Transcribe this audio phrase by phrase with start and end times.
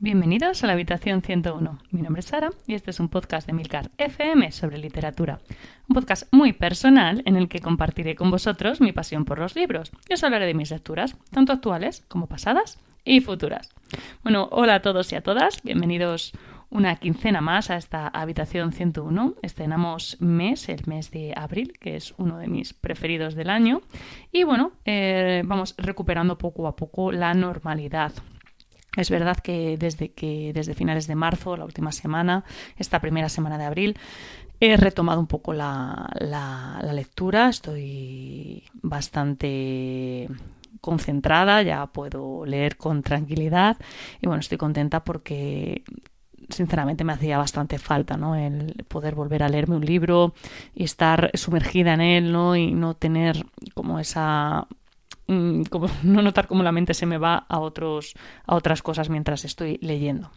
[0.00, 1.80] Bienvenidos a la habitación 101.
[1.90, 5.40] Mi nombre es Sara y este es un podcast de Milcar FM sobre literatura.
[5.88, 9.90] Un podcast muy personal en el que compartiré con vosotros mi pasión por los libros
[10.08, 13.74] y os hablaré de mis lecturas, tanto actuales como pasadas y futuras.
[14.22, 16.32] Bueno, hola a todos y a todas, bienvenidos
[16.70, 19.34] una quincena más a esta habitación 101.
[19.42, 23.80] Estrenamos mes, el mes de abril, que es uno de mis preferidos del año.
[24.30, 28.12] Y bueno, eh, vamos recuperando poco a poco la normalidad.
[28.96, 32.44] Es verdad que desde que desde finales de marzo, la última semana,
[32.76, 33.98] esta primera semana de abril,
[34.60, 37.48] he retomado un poco la, la, lectura.
[37.48, 40.28] Estoy bastante
[40.80, 43.76] concentrada, ya puedo leer con tranquilidad
[44.20, 45.82] y bueno, estoy contenta porque
[46.48, 48.34] sinceramente me hacía bastante falta, ¿no?
[48.34, 50.34] El poder volver a leerme un libro
[50.74, 52.56] y estar sumergida en él, ¿no?
[52.56, 54.66] Y no tener como esa
[55.28, 58.14] Mm, como, no notar cómo la mente se me va a, otros,
[58.46, 60.30] a otras cosas mientras estoy leyendo.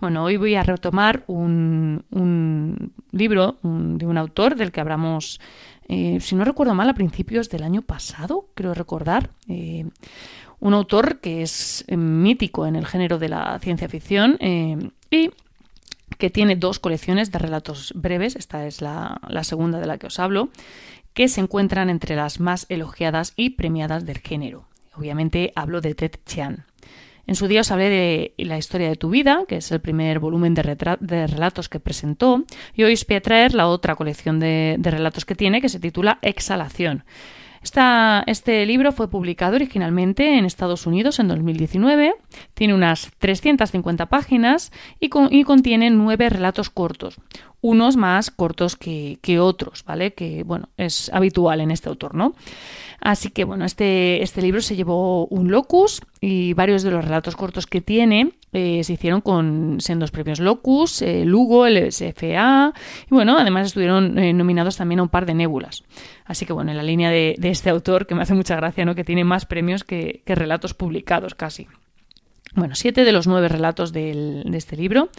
[0.00, 5.40] Bueno, hoy voy a retomar un, un libro de un autor del que hablamos,
[5.88, 9.30] eh, si no recuerdo mal, a principios del año pasado, creo recordar.
[9.48, 9.86] Eh,
[10.58, 14.38] un autor que es eh, mítico en el género de la ciencia ficción
[15.10, 15.30] y
[16.18, 20.06] que tiene dos colecciones de relatos breves, esta es la, la segunda de la que
[20.06, 20.50] os hablo,
[21.16, 24.66] que se encuentran entre las más elogiadas y premiadas del género.
[24.94, 26.66] Obviamente hablo de Ted Chiang.
[27.26, 30.18] En su día os hablé de La historia de tu vida, que es el primer
[30.18, 30.62] volumen de,
[31.26, 32.44] relatos que presentó,
[32.74, 35.80] y hoy os voy a traer la otra colección de, relatos que tiene, que se
[35.80, 37.04] titula Exhalación.
[38.26, 42.14] Este libro fue publicado originalmente en Estados Unidos en 2019,
[42.54, 47.16] tiene unas 350 páginas y, contiene nueve relatos cortos,
[47.60, 50.14] unos más cortos que, otros, ¿vale?
[50.14, 52.34] Que, bueno, es habitual en este autor, ¿no?
[53.00, 57.36] Así que, bueno, este, este libro se llevó un locus y varios de los relatos
[57.36, 62.72] cortos que tiene eh, se hicieron con sendos premios locus, eh, Lugo, el SFA
[63.04, 65.84] y, bueno, además estuvieron eh, nominados también a un par de nébulas.
[66.24, 68.94] Así que, bueno, en la línea de, este autor, que me hace mucha gracia, ¿no?
[68.94, 71.66] Que tiene más premios que, relatos publicados casi.
[72.54, 75.10] Bueno, siete de los nueve relatos de este libro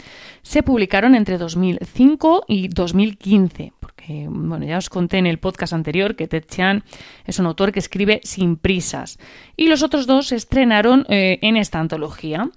[0.41, 6.15] se publicaron entre 2005 y 2015, porque bueno, ya os conté en el podcast anterior
[6.15, 6.81] que Ted Chiang
[7.27, 9.19] es un autor que escribe sin prisas,
[9.55, 12.49] y los otros dos se estrenaron en esta antología.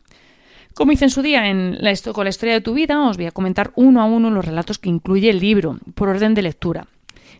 [0.75, 3.26] Como hice en su día en la, con la historia de tu vida, os voy
[3.26, 6.86] a comentar uno a uno los relatos que incluye el libro, por orden de lectura.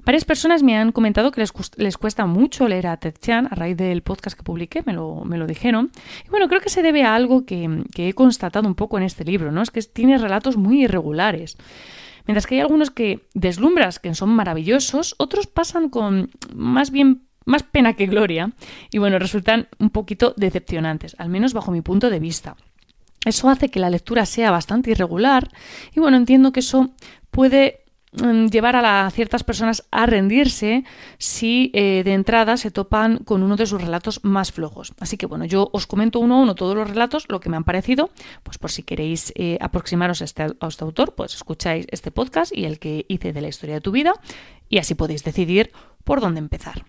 [0.05, 3.77] Varias personas me han comentado que les, cuesta mucho leer a Ted Chan a raíz
[3.77, 5.91] del podcast que publiqué, me lo, me lo dijeron.
[6.27, 9.25] Y bueno, creo que se debe a algo que, he constatado un poco en este
[9.25, 9.63] libro, ¿no?
[9.63, 11.59] Es que tiene relatos muy irregulares.
[12.27, 17.63] Mientras que hay algunos que deslumbras, que son maravillosos, otros pasan con más bien más
[17.63, 18.53] pena que gloria
[18.93, 22.55] y bueno, resultan un poquito decepcionantes, al menos bajo mi punto de vista.
[23.25, 25.49] Eso hace que la lectura sea bastante irregular
[25.95, 26.91] y bueno, entiendo que eso
[27.31, 27.81] puede
[28.13, 30.83] Mm, llevar a, ciertas personas a rendirse
[31.19, 34.93] si eh, de entrada se topan con uno de sus relatos más flojos.
[34.99, 37.57] Así que bueno, yo os comento uno a uno todos los relatos, lo que me
[37.57, 38.11] han parecido,
[38.43, 42.57] pues por si queréis eh, aproximaros a este, a este autor, pues escucháis este podcast
[42.57, 44.15] y el que hice de la historia de tu vida
[44.69, 45.71] y así podéis decidir
[46.03, 46.85] por dónde empezar.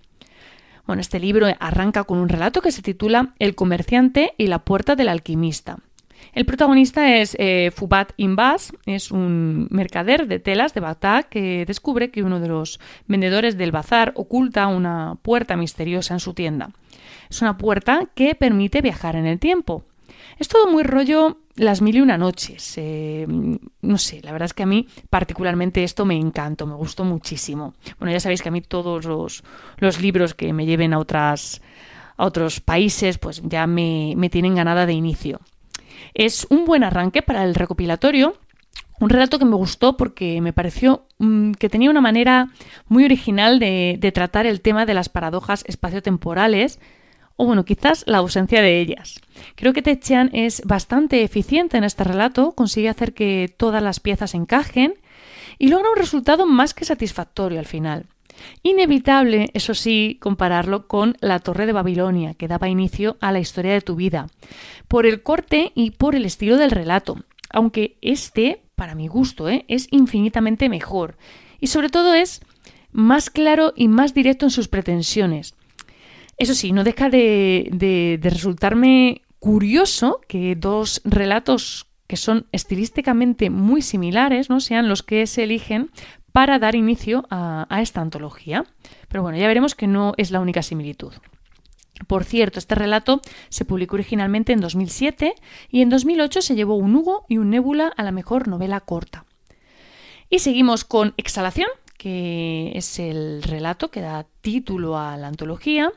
[0.88, 4.96] Bueno, este libro arranca con un relato que se titula El comerciante y la puerta
[4.96, 5.78] del alquimista.
[6.34, 12.10] El protagonista es eh, Fubat Imbas, es un mercader de telas de Bagdad que descubre
[12.10, 16.72] que uno de los vendedores del bazar oculta una puerta misteriosa en su tienda.
[17.30, 19.84] Es una puerta que permite viajar en el tiempo.
[20.40, 22.74] Es todo muy rollo las mil y una noches.
[22.78, 23.28] Eh,
[23.82, 27.74] no sé, la verdad es que a mí particularmente esto me encantó, me gustó muchísimo.
[28.00, 29.44] Bueno, ya sabéis que a mí todos los,
[30.02, 31.62] libros que me lleven a otras
[32.18, 35.40] a otros países, pues ya me tienen ganada de inicio.
[36.14, 38.36] Es un buen arranque para el recopilatorio
[39.02, 42.50] un relato que me gustó porque me pareció mm, que tenía una manera
[42.88, 46.80] muy original de, tratar el tema de las paradojas espaciotemporales
[47.36, 49.20] o bueno, quizás la ausencia de ellas.
[49.56, 54.36] Creo que Techian es bastante eficiente en este relato, consigue hacer que todas las piezas
[54.36, 54.94] encajen
[55.58, 58.06] y logra un resultado más que satisfactorio al final.
[58.64, 63.74] Inevitable, eso sí, compararlo con La Torre de Babilonia, que daba inicio a la historia
[63.74, 64.28] de tu vida,
[64.88, 67.18] por el corte y por el estilo del relato,
[67.50, 69.66] aunque este, para mi gusto, ¿eh?
[69.68, 71.18] es infinitamente mejor,
[71.60, 72.42] y sobre todo es
[72.92, 75.56] más claro y más directo en sus pretensiones.
[76.38, 83.82] Eso sí, no deja de, de resultarme curioso que dos relatos que son estilísticamente muy
[83.82, 84.60] similares, ¿no?
[84.60, 85.92] sean los que se eligen
[86.32, 88.66] para dar inicio a, esta antología.
[89.08, 91.14] Pero bueno, ya veremos que no es la única similitud.
[92.08, 95.36] Por cierto, este relato se publicó originalmente en 2007
[95.70, 99.26] y en 2008 se llevó un Hugo y un Nébula a la mejor novela corta.
[100.30, 101.68] Y seguimos con Exhalación,
[101.98, 105.92] que es el relato que da título a la antología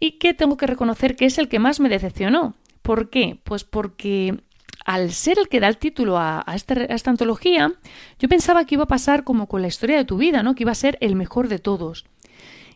[0.00, 2.54] y que tengo que reconocer que es el que más me decepcionó.
[2.82, 3.38] ¿Por qué?
[3.44, 4.40] Pues porque
[4.88, 7.74] al ser el que da el título a, este, a, esta antología,
[8.18, 10.54] yo pensaba que iba a pasar como con la historia de tu vida, ¿no?
[10.54, 12.06] Que iba a ser el mejor de todos.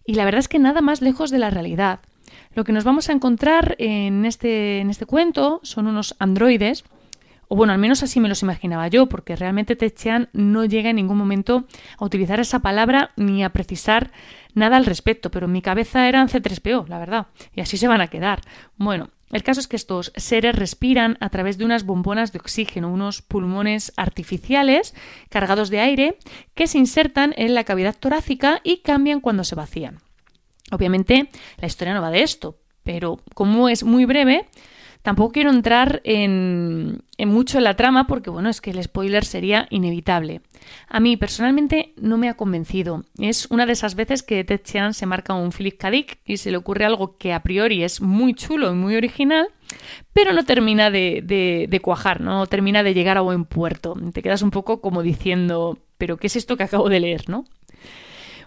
[0.04, 2.00] Y la verdad es que nada más lejos de la realidad.
[2.54, 6.84] Lo que nos vamos a encontrar en este, en este cuento son unos androides,
[7.48, 10.96] o bueno, al menos así me los imaginaba yo, porque realmente Techean no llega en
[10.96, 11.64] ningún momento
[11.96, 14.10] a utilizar esa palabra ni a precisar
[14.52, 18.02] nada al respecto, pero en mi cabeza eran C3PO, la verdad, y así se van
[18.02, 18.42] a quedar.
[18.76, 22.92] Bueno, el caso es que estos seres respiran a través de unas bombonas de oxígeno,
[22.92, 24.94] unos pulmones artificiales
[25.30, 26.18] cargados de aire
[26.54, 30.00] que se insertan en la cavidad torácica y cambian cuando se vacían.
[30.70, 34.48] Obviamente la historia no va de esto, pero como es muy breve,
[35.02, 39.66] tampoco quiero entrar en, mucho en la trama porque bueno, es que el spoiler sería
[39.70, 40.40] inevitable.
[40.88, 43.04] A mí personalmente no me ha convencido.
[43.18, 45.90] Es una de esas veces que Ted Chiang se marca un Philip K.
[45.90, 49.48] Dick y se le ocurre algo que a priori es muy chulo y muy original,
[50.12, 53.94] pero no termina de, de cuajar, no termina de llegar a buen puerto.
[54.12, 57.44] Te quedas un poco como diciendo, pero ¿qué es esto que acabo de leer, no?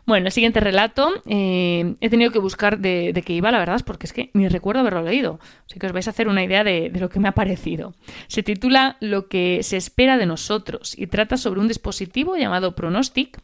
[0.05, 4.05] Bueno, el siguiente relato eh, he tenido que buscar de, qué iba, la verdad, porque
[4.05, 5.39] es que ni recuerdo haberlo leído.
[5.65, 7.95] Así que os vais a hacer una idea de, lo que me ha parecido.
[8.27, 13.41] Se titula Lo que se espera de nosotros y trata sobre un dispositivo llamado Pronostic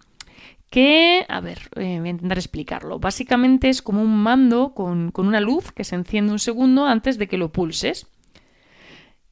[0.70, 3.00] que, a ver, eh, voy a intentar explicarlo.
[3.00, 7.18] Básicamente es como un mando con, con una luz que se enciende un segundo antes
[7.18, 8.08] de que lo pulses.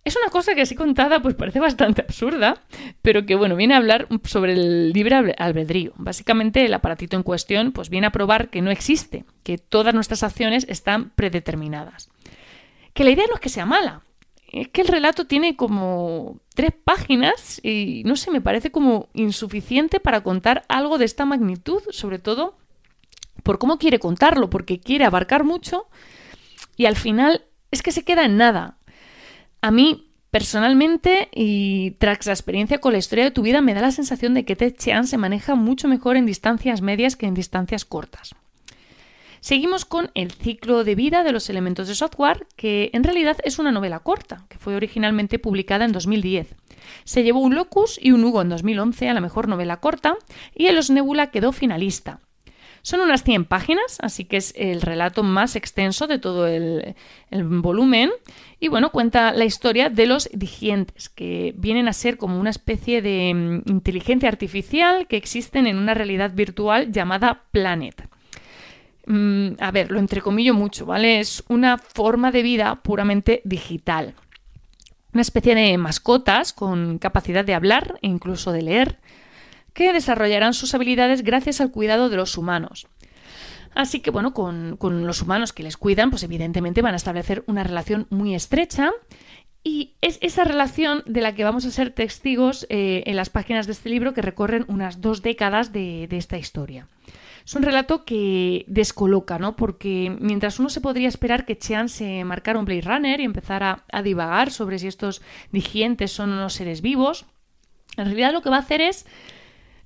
[0.10, 2.64] Es una cosa que así contada pues parece bastante absurda,
[3.04, 5.94] pero que bueno, viene a hablar sobre el libre albedrío.
[5.98, 10.24] Básicamente el aparatito en cuestión pues viene a probar que no existe, que todas nuestras
[10.24, 12.10] acciones están predeterminadas.
[12.96, 14.02] Que la idea no es que sea mala,
[14.52, 20.00] es que el relato tiene como tres páginas y no sé, me parece como insuficiente
[20.00, 22.58] para contar algo de esta magnitud, sobre todo
[23.44, 25.86] por cómo quiere contarlo, porque quiere abarcar mucho
[26.78, 28.79] y al final es que se queda en nada.
[29.62, 33.82] A mí, personalmente, y tras la experiencia con la historia de tu vida, me da
[33.82, 37.84] la sensación de que Ted se maneja mucho mejor en distancias medias que en distancias
[37.84, 38.36] cortas.
[39.42, 43.58] Seguimos con El ciclo de vida de los elementos de software, que en realidad es
[43.58, 46.56] una novela corta, que fue originalmente publicada en 2010.
[47.06, 50.18] Se llevó un Locus y un Hugo en 2011 a la mejor novela corta,
[50.56, 52.20] y en Los Nebula quedó finalista.
[52.82, 56.96] Son unas 100 páginas, así que es el relato más extenso de todo el,
[57.32, 58.12] volumen.
[58.60, 63.02] Y bueno, cuenta la historia de los digientes, que vienen a ser como una especie
[63.02, 68.08] de mm, inteligencia artificial que existen en una realidad virtual llamada Planet.
[69.06, 71.20] Mm, a ver, lo entrecomillo mucho, ¿vale?
[71.20, 74.14] Es una forma de vida puramente digital.
[75.14, 79.00] Una especie de mascotas con capacidad de hablar e incluso de leer
[79.74, 82.88] que desarrollarán sus habilidades gracias al cuidado de los humanos.
[83.76, 87.64] Así que bueno, con, los humanos que les cuidan, pues evidentemente van a establecer una
[87.64, 88.92] relación muy estrecha
[89.64, 93.68] y es esa relación de la que vamos a ser testigos eh, en las páginas
[93.68, 96.88] de este libro que recorren unas dos décadas de, esta historia.
[97.46, 99.56] Es un relato que descoloca, ¿no?
[99.56, 103.86] Porque mientras uno se podría esperar que Chean se marcara un Blade Runner y empezara
[103.92, 105.22] a divagar sobre si estos
[105.52, 107.26] digientes son unos seres vivos,
[107.98, 109.06] en realidad lo que va a hacer es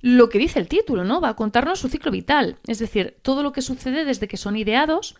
[0.04, 1.22] lo que dice el título, ¿no?
[1.22, 4.54] Va a contarnos su ciclo vital, es decir, todo lo que sucede desde que son
[4.54, 5.16] ideados,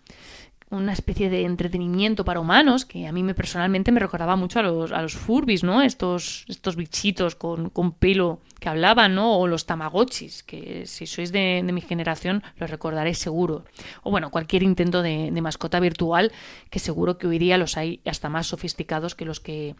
[0.68, 4.62] una especie de entretenimiento para humanos, que a mí me personalmente me recordaba mucho a
[4.62, 5.80] los, a los furbis, ¿no?
[5.80, 9.38] Estos, estos bichitos con, pelo que hablaban, ¿no?
[9.38, 13.64] O los tamagotchis, que si sois de, mi generación los recordaréis seguro.
[14.02, 16.30] O bueno, cualquier intento de, mascota virtual,
[16.68, 19.76] que seguro que hoy día los hay hasta más sofisticados que los que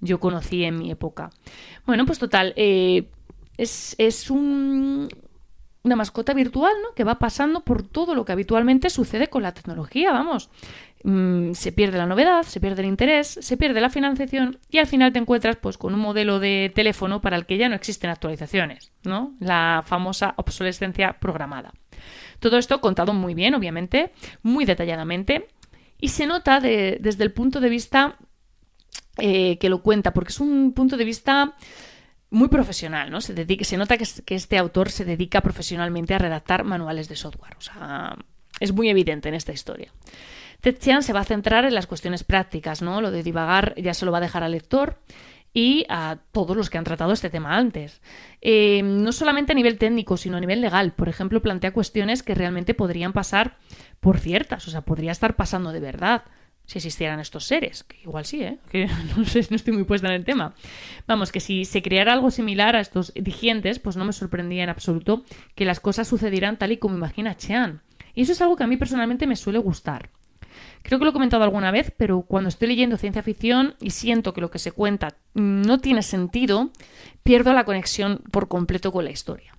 [0.00, 1.30] yo conocí en mi época.
[1.86, 3.06] Bueno, pues total, eh,
[3.56, 5.08] es, un,
[5.82, 6.94] una mascota virtual, ¿no?
[6.94, 10.50] Que va pasando por todo lo que habitualmente sucede con la tecnología, vamos.
[11.04, 14.86] Mm, se pierde la novedad, se pierde el interés, se pierde la financiación y al
[14.86, 18.10] final te encuentras pues con un modelo de teléfono para el que ya no existen
[18.10, 19.34] actualizaciones, ¿no?
[19.40, 21.72] La famosa obsolescencia programada.
[22.38, 25.48] Todo esto contado muy bien, obviamente, muy detalladamente
[26.00, 28.16] y se nota desde el punto de vista
[29.18, 31.54] eh, que lo cuenta, porque es un punto de vista
[32.32, 33.20] muy profesional, ¿no?
[33.20, 37.54] Se, dedica, se nota que, este autor se dedica profesionalmente a redactar manuales de software.
[37.58, 38.16] O sea,
[38.58, 39.92] es muy evidente en esta historia.
[40.62, 43.00] Ted se va a centrar en las cuestiones prácticas, ¿no?
[43.00, 44.98] Lo de divagar ya se lo va a dejar al lector.
[45.54, 48.00] y a todos los que han tratado este tema antes.
[48.40, 50.92] Eh, no solamente a nivel técnico, sino a nivel legal.
[50.94, 53.58] Por ejemplo, plantea cuestiones que realmente podrían pasar
[54.00, 56.22] por ciertas, o sea, podría estar pasando de verdad
[56.72, 58.58] si existieran estos seres, que igual sí, ¿eh?
[58.70, 58.86] que
[59.16, 60.54] no sé, no estoy muy puesta en el tema.
[61.06, 64.70] Vamos, que si se creara algo similar a estos digientes, pues no me sorprendía en
[64.70, 65.22] absoluto
[65.54, 67.82] que las cosas sucedieran tal y como imagina Chean.
[68.14, 70.08] Y eso es algo que a mí personalmente me suele gustar.
[70.82, 74.32] Creo que lo he comentado alguna vez, pero cuando estoy leyendo ciencia ficción y siento
[74.32, 76.70] que lo que se cuenta no tiene sentido,
[77.22, 79.52] pierdo la conexión por completo con la historia.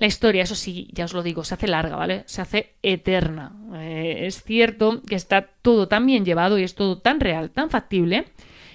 [0.00, 2.22] La historia, eso sí, ya os lo digo, se hace larga, ¿vale?
[2.24, 3.52] Se hace eterna.
[3.74, 7.68] Eh, es cierto que está todo tan bien llevado y es todo tan real, tan
[7.68, 8.24] factible,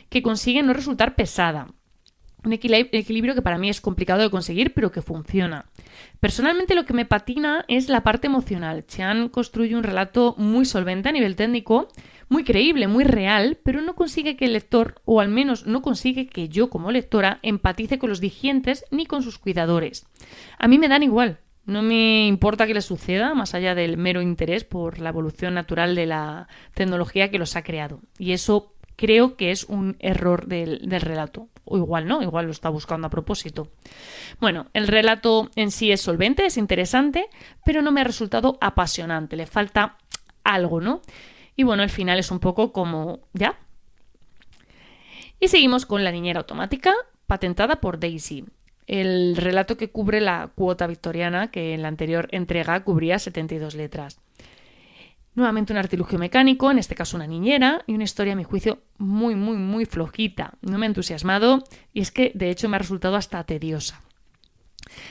[0.09, 1.67] que consigue no resultar pesada.
[2.43, 5.65] Un equilibrio que para mí es complicado de conseguir, pero que funciona.
[6.19, 8.85] Personalmente lo que me patina es la parte emocional.
[8.85, 11.87] Chan construye un relato muy solvente a nivel técnico,
[12.29, 16.27] muy creíble, muy real, pero no consigue que el lector, o al menos no consigue
[16.27, 20.07] que yo como lectora, empatice con los digientes ni con sus cuidadores.
[20.57, 21.39] A mí me dan igual.
[21.65, 25.95] No me importa que les suceda, más allá del mero interés por la evolución natural
[25.95, 28.01] de la tecnología que los ha creado.
[28.19, 32.51] Y eso creo que es un error del, del relato o igual no, igual lo
[32.51, 33.69] está buscando a propósito.
[34.39, 37.27] Bueno, el relato en sí es solvente, es interesante,
[37.65, 39.97] pero no me ha resultado apasionante, le falta
[40.43, 41.01] algo, ¿no?
[41.55, 43.57] Y bueno, el final es un poco como ya.
[45.39, 46.93] Y seguimos con La niñera automática,
[47.27, 48.45] patentada por Daisy.
[48.87, 54.19] El relato que cubre la cuota victoriana que en la anterior entrega cubría 72 letras.
[55.33, 58.83] Nuevamente un artilugio mecánico, en este caso una niñera, y una historia a mi juicio
[58.97, 60.53] muy, muy, muy flojita.
[60.61, 64.01] No me ha entusiasmado y es que de hecho me ha resultado hasta tediosa.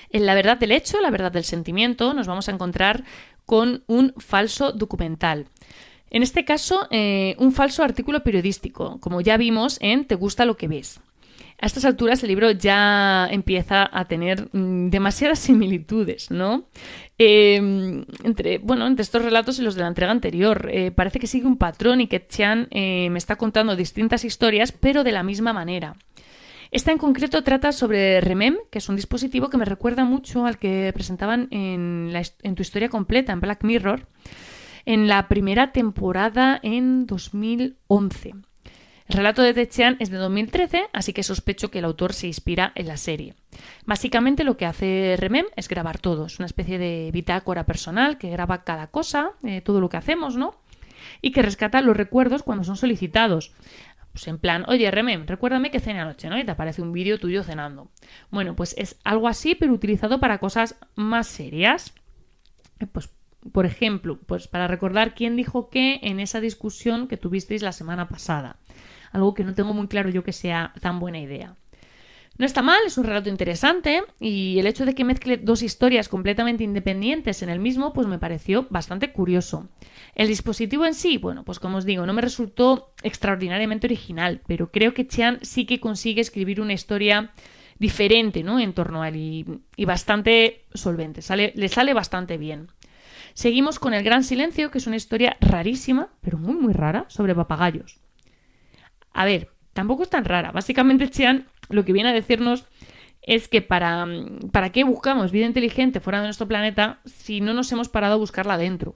[0.09, 3.05] En la verdad del hecho, la verdad del sentimiento, nos vamos a encontrar
[3.45, 5.49] con un falso documental.
[6.15, 10.57] En este caso, eh, un falso artículo periodístico, como ya vimos en Te gusta lo
[10.57, 11.01] que ves.
[11.61, 16.69] A estas alturas el libro ya empieza a tener mm, demasiadas similitudes, ¿no?
[17.19, 20.69] Em, entre, bueno, entre estos relatos y los de la entrega anterior.
[20.71, 24.71] Eh, parece que sigue un patrón y que Chan eh, me está contando distintas historias,
[24.71, 25.97] pero de la misma manera.
[26.71, 30.59] Esta en concreto trata sobre Remem, que es un dispositivo que me recuerda mucho al
[30.59, 34.07] que presentaban en, en tu historia completa, en Black Mirror,
[34.87, 38.35] en la primera temporada en 2011.
[39.07, 42.73] El relato de Techean es de 2013, así que sospecho que el autor se inspira
[42.75, 43.35] en la serie.
[43.85, 48.31] Básicamente lo que hace Remem es grabar todo, es una especie de bitácora personal que
[48.31, 50.55] graba cada cosa, eh, todo lo que hacemos, ¿no?
[51.21, 53.53] Y que rescata los recuerdos cuando son solicitados.
[54.13, 56.39] Pues en plan, oye, Remem, recuérdame que cene anoche, ¿no?
[56.39, 57.91] Y te aparece un vídeo tuyo cenando.
[58.31, 61.93] Bueno, pues es algo así, pero utilizado para cosas más serias.
[62.79, 63.11] Eh, pues,
[63.53, 68.09] por ejemplo, pues para recordar quién dijo qué en esa discusión que tuvisteis la semana
[68.09, 68.57] pasada
[69.15, 71.57] algo que no tengo muy claro yo que sea tan buena idea.
[72.37, 76.09] No está mal, es un relato interesante y el hecho de que mezcle dos historias
[76.09, 79.69] completamente independientes en el mismo, pues me pareció bastante curioso.
[80.17, 84.73] El dispositivo en sí, bueno, pues como os digo, no me resultó extraordinariamente original, pero
[84.73, 87.31] creo que Chan sí que consigue escribir una historia
[87.79, 88.59] diferente, ¿no?
[88.59, 89.17] En torno a él
[89.77, 92.67] y, bastante solvente, sale, le sale bastante bien.
[93.35, 97.35] Seguimos con El Gran Silencio, que es una historia rarísima, pero muy muy rara, sobre
[97.35, 98.01] papagayos.
[99.13, 100.53] A ver, tampoco es tan rara.
[100.53, 102.65] Básicamente, Chean lo que viene a decirnos
[103.23, 104.07] es que para,
[104.53, 108.19] para qué buscamos vida inteligente fuera de nuestro planeta si no nos hemos parado a
[108.19, 108.95] buscarla dentro.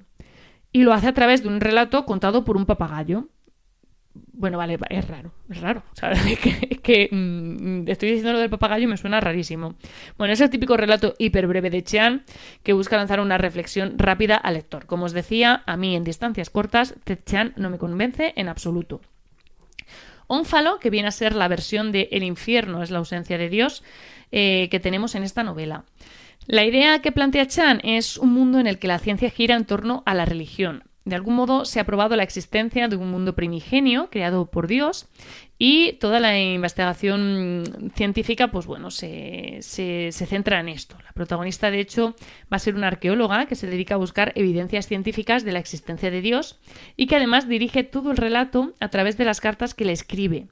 [0.70, 3.28] Y lo hace a través de un relato contado por un papagayo.
[4.38, 5.82] Bueno, vale, es raro, es raro.
[6.70, 9.74] Es que, mm, estoy diciendo lo del papagayo y me suena rarísimo.
[10.16, 12.22] Bueno, es el típico relato hiper breve de Chean
[12.62, 14.86] que busca lanzar una reflexión rápida al lector.
[14.86, 19.00] Como os decía, a mí en distancias cortas, Ted Chan no me convence en absoluto.
[20.28, 23.82] Ónfalo, que viene a ser la versión de El infierno es la ausencia de Dios
[24.30, 25.84] eh, que tenemos en esta novela.
[26.46, 29.64] La idea que plantea Chan es un mundo en el que la ciencia gira en
[29.64, 30.84] torno a la religión.
[31.08, 35.08] De algún modo se ha probado la existencia de un mundo primigenio creado por Dios
[35.58, 40.98] y toda la investigación científica, pues bueno, se, se, centra en esto.
[41.02, 42.14] La protagonista, de hecho,
[42.52, 46.10] va a ser una arqueóloga que se dedica a buscar evidencias científicas de la existencia
[46.10, 46.60] de Dios
[46.94, 50.48] y que además dirige todo el relato a través de las cartas que le escribe.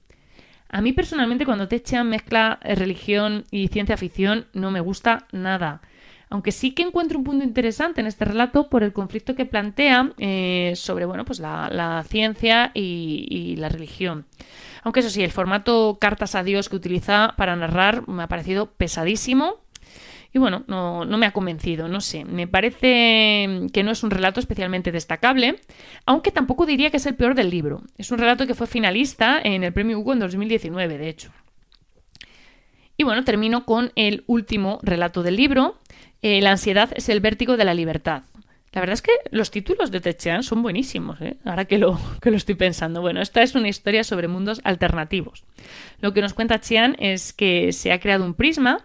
[0.70, 5.82] A mí personalmente cuando echan mezcla religión y ciencia ficción no me gusta nada
[6.28, 10.12] aunque sí que encuentro un punto interesante en este relato por el conflicto que plantea
[10.18, 14.26] eh, sobre bueno, pues la, ciencia y, la religión.
[14.82, 18.66] Aunque eso sí, el formato cartas a Dios que utiliza para narrar me ha parecido
[18.66, 19.56] pesadísimo.
[20.32, 22.24] Y bueno, no, no, me ha convencido, no sé.
[22.24, 25.60] Me parece que no es un relato especialmente destacable,
[26.04, 27.82] aunque tampoco diría que es el peor del libro.
[27.96, 31.30] Es un relato que fue finalista en el premio Hugo en 2019, de hecho.
[32.98, 35.76] Y bueno, termino con el último relato del libro.
[36.22, 38.22] Eh, la ansiedad es el vértigo de la libertad.
[38.72, 41.36] La verdad es que los títulos de Techean son buenísimos, ¿eh?
[41.46, 43.00] ahora que lo, que lo estoy pensando.
[43.00, 45.44] Bueno, esta es una historia sobre mundos alternativos.
[46.00, 48.84] Lo que nos cuenta Chian es que se ha creado un prisma.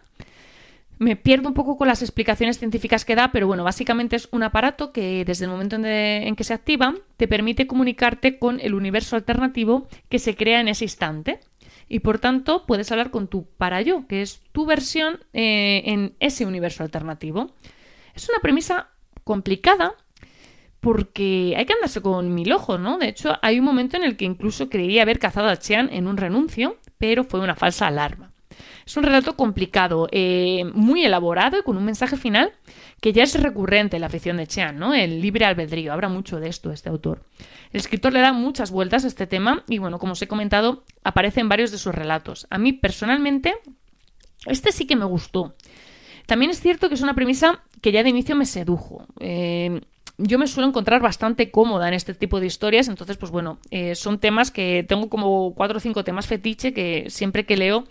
[0.97, 4.43] Me pierdo un poco con las explicaciones científicas que da, pero bueno, básicamente es un
[4.43, 8.75] aparato que desde el momento en, en que se activa te permite comunicarte con el
[8.75, 11.39] universo alternativo que se crea en ese instante
[11.91, 16.15] y por tanto puedes hablar con tu para yo, que es tu versión eh, en
[16.21, 17.53] ese universo alternativo.
[18.15, 18.91] Es una premisa
[19.25, 19.95] complicada
[20.79, 22.97] porque hay que andarse con mil ojos, ¿no?
[22.97, 26.07] De hecho, hay un momento en el que incluso creía haber cazado a Chean en
[26.07, 28.30] un renuncio, pero fue una falsa alarma.
[28.85, 32.53] Es un relato complicado, eh, muy elaborado y con un mensaje final
[32.99, 34.93] que ya es recurrente en la afición de Chean, ¿no?
[34.93, 35.93] El libre albedrío.
[35.93, 37.23] Habla mucho de esto este autor.
[37.71, 40.83] El escritor le da muchas vueltas a este tema y, bueno, como os he comentado,
[41.03, 42.47] aparece en varios de sus relatos.
[42.49, 43.55] A mí, personalmente,
[44.45, 45.55] este sí que me gustó.
[46.25, 49.05] También es cierto que es una premisa que ya de inicio me sedujo.
[49.19, 49.81] Eh,
[50.17, 53.95] yo me suelo encontrar bastante cómoda en este tipo de historias, entonces, pues bueno, eh,
[53.95, 57.85] son temas que tengo como cuatro o cinco temas fetiche que siempre que leo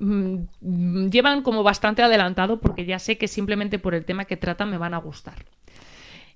[0.00, 4.70] mm, llevan como bastante adelantado porque ya sé que simplemente por el tema que tratan
[4.70, 5.44] me van a gustar.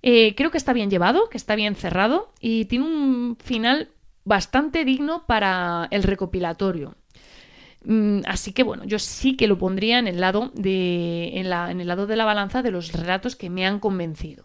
[0.02, 3.88] Eh, creo que está bien llevado, que está bien cerrado y tiene un final
[4.24, 6.94] bastante digno para el recopilatorio.
[7.84, 11.70] Mm, así que bueno, yo sí que lo pondría en el lado de, en, la,
[11.70, 14.44] en el lado de la balanza de los relatos que me han convencido.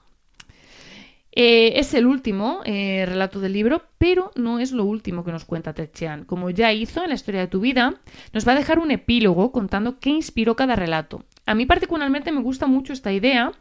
[1.31, 5.45] Eh, es el último eh, relato del libro, pero no es lo último que nos
[5.45, 6.25] cuenta Ted.
[6.25, 7.95] Como ya hizo en la historia de tu vida,
[8.33, 11.23] nos va a dejar un epílogo contando qué inspiró cada relato.
[11.45, 13.51] A mí particularmente me gusta mucho esta idea.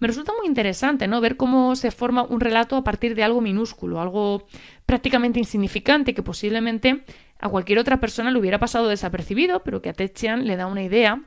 [0.00, 1.20] Me resulta muy interesante, ¿no?
[1.20, 4.46] Ver cómo se forma un relato a partir de algo minúsculo, algo
[4.86, 7.04] prácticamente insignificante que posiblemente
[7.38, 10.12] a cualquier otra persona le hubiera pasado desapercibido, pero que a Ted
[10.42, 11.22] le da una idea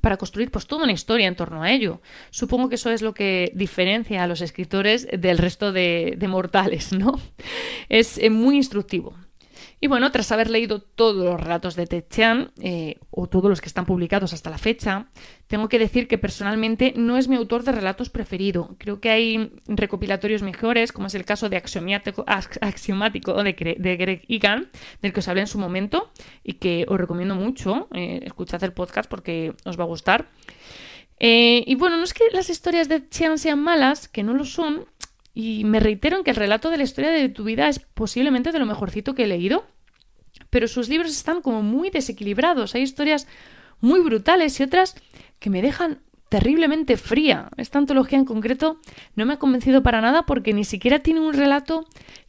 [0.00, 2.00] para construir pues toda una historia en torno a ello.
[2.30, 7.20] Supongo que eso es lo que diferencia a los escritores del resto de, mortales, ¿no?
[7.88, 9.14] Es eh, muy instructivo.
[9.82, 13.62] Y bueno, tras haber leído todos los relatos de Ted Chiang, eh, o todos los
[13.62, 15.06] que están publicados hasta la fecha,
[15.46, 18.76] tengo que decir que personalmente no es mi autor de relatos preferido.
[18.78, 22.24] Creo que hay recopilatorios mejores, como es el caso de Axiomático,
[23.42, 24.68] de, Greg Egan,
[25.00, 26.10] del que os hablé en su momento,
[26.44, 27.88] y que os recomiendo mucho.
[27.94, 30.28] Eh, escuchad el podcast porque os va a gustar.
[31.18, 34.44] Eh, y bueno, no es que las historias de Chiang sean malas, que no lo
[34.44, 34.86] son,
[35.34, 38.52] y me reitero en que el relato de la historia de tu vida es posiblemente
[38.52, 39.64] de lo mejorcito que he leído,
[40.50, 42.74] pero sus libros están como muy desequilibrados.
[42.74, 43.26] Hay historias
[43.80, 44.96] muy brutales y otras
[45.38, 47.48] que me dejan terriblemente fría.
[47.56, 48.80] Esta antología en concreto
[49.16, 51.86] no me ha convencido para nada porque ni siquiera tiene un relato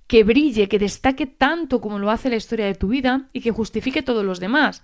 [0.08, 3.52] que brille, que destaque tanto como lo hace la historia de tu vida y que
[3.52, 4.84] justifique todos los demás.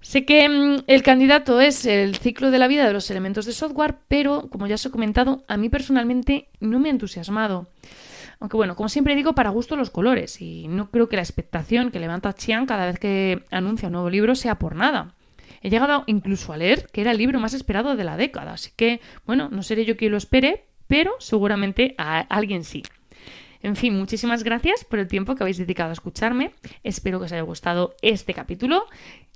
[0.00, 3.52] Sé que mm, el candidato es el ciclo de la vida de los elementos de
[3.52, 7.68] software, pero como ya os he comentado, a mí personalmente no me ha entusiasmado.
[8.38, 11.90] Aunque bueno, como siempre digo, para gusto los colores, y no creo que la expectación
[11.90, 15.14] que levanta Chiang cada vez que anuncia un nuevo libro sea por nada.
[15.60, 18.70] He llegado incluso a leer que era el libro más esperado de la década, así
[18.74, 22.82] que bueno, no seré yo quien lo espere, pero seguramente a alguien sí.
[23.62, 26.52] En fin, muchísimas gracias por el tiempo que habéis dedicado a escucharme.
[26.82, 28.86] Espero que os haya gustado este capítulo.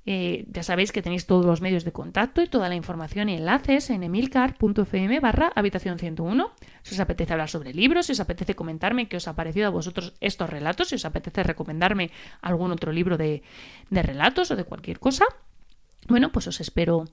[0.07, 3.35] Eh, ya sabéis que tenéis todos los medios de contacto y toda la información y
[3.35, 6.51] enlaces en emilcar.fm barra habitación 101.
[6.83, 9.71] Si os apetece hablar sobre libros, si os apetece comentarme qué os ha parecido a
[9.71, 13.41] vosotros estos relatos, si os apetece recomendarme algún otro libro de,
[13.89, 15.25] de relatos o de cualquier cosa.
[16.07, 17.05] Bueno, pues os espero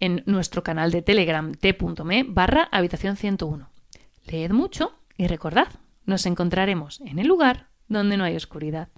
[0.00, 3.68] en nuestro canal de Telegram t.me barra habitación 101.
[4.24, 5.68] Leed mucho y recordad,
[6.06, 8.88] nos encontraremos en el lugar donde no hay oscuridad.